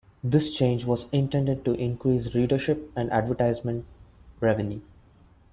This 0.23 0.51
change 0.57 0.83
was 0.83 1.07
intended 1.11 1.63
to 1.63 1.73
increase 1.75 2.33
readership 2.33 2.91
and 2.95 3.11
advertisement 3.11 3.85
revenue. 4.39 4.79